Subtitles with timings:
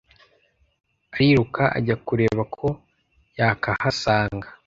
[1.15, 2.67] ariruka ajya kureba ko
[3.39, 4.47] yakahasanga